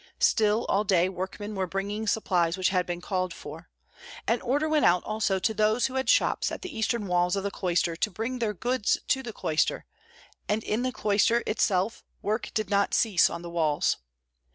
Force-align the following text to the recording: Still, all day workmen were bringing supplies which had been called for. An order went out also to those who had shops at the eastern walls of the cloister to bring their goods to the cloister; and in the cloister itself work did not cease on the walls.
Still, 0.17 0.65
all 0.67 0.83
day 0.83 1.09
workmen 1.09 1.53
were 1.53 1.67
bringing 1.67 2.07
supplies 2.07 2.57
which 2.57 2.69
had 2.69 2.87
been 2.87 3.01
called 3.01 3.35
for. 3.35 3.69
An 4.27 4.41
order 4.41 4.67
went 4.67 4.83
out 4.83 5.03
also 5.03 5.37
to 5.37 5.53
those 5.53 5.85
who 5.85 5.93
had 5.93 6.09
shops 6.09 6.51
at 6.51 6.63
the 6.63 6.75
eastern 6.75 7.05
walls 7.05 7.35
of 7.35 7.43
the 7.43 7.51
cloister 7.51 7.95
to 7.95 8.09
bring 8.09 8.39
their 8.39 8.55
goods 8.55 8.97
to 9.09 9.21
the 9.21 9.31
cloister; 9.31 9.85
and 10.49 10.63
in 10.63 10.81
the 10.81 10.91
cloister 10.91 11.43
itself 11.45 12.03
work 12.23 12.49
did 12.55 12.67
not 12.71 12.95
cease 12.95 13.29
on 13.29 13.43
the 13.43 13.49
walls. 13.51 13.97